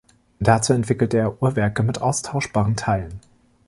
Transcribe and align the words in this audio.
Dazu 0.39 0.73
entwickelte 0.73 1.19
er 1.19 1.43
Uhrwerke 1.43 1.83
mit 1.83 2.01
austauschbaren 2.01 2.75
Teilen. 2.75 3.19